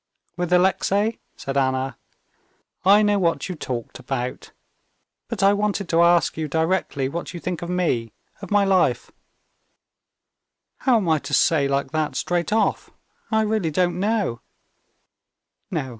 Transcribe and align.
"With 0.35 0.51
Alexey," 0.51 1.19
said 1.37 1.57
Anna, 1.57 1.95
"I 2.83 3.03
know 3.03 3.19
what 3.19 3.47
you 3.49 3.53
talked 3.53 3.99
about. 3.99 4.51
But 5.27 5.43
I 5.43 5.53
wanted 5.53 5.87
to 5.89 6.01
ask 6.01 6.37
you 6.37 6.47
directly 6.47 7.07
what 7.07 7.35
you 7.35 7.39
think 7.39 7.61
of 7.61 7.69
me, 7.69 8.11
of 8.41 8.49
my 8.49 8.65
life?" 8.65 9.11
"How 10.77 10.97
am 10.97 11.07
I 11.07 11.19
to 11.19 11.35
say 11.35 11.67
like 11.67 11.91
that 11.91 12.15
straight 12.15 12.51
off? 12.51 12.89
I 13.29 13.41
really 13.43 13.69
don't 13.69 13.99
know." 13.99 14.41